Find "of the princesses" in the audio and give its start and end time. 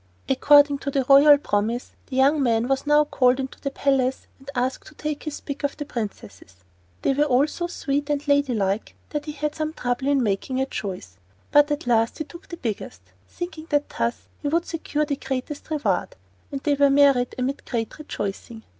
5.63-6.55